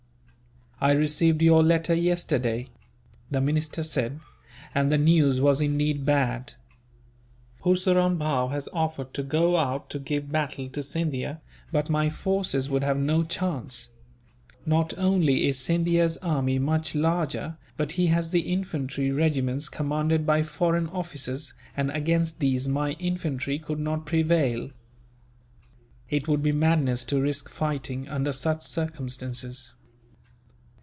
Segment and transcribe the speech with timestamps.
[0.83, 2.69] "I received your letter yesterday,"
[3.29, 4.19] the minister said,
[4.73, 6.53] "and the news was indeed bad.
[7.63, 11.39] Purseram Bhow has offered to go out to give battle to Scindia,
[11.71, 13.91] but my forces would have no chance:
[14.65, 20.41] not only is Scindia's army much larger, but he has the infantry regiments commanded by
[20.41, 24.71] foreign officers, and against these my infantry could not prevail.
[26.09, 29.73] It would be madness to risk fighting, under such circumstances.